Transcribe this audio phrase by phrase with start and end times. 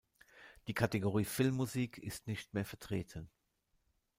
[0.65, 3.29] Die Kategorie Filmmusik ist nicht mehr vertreten.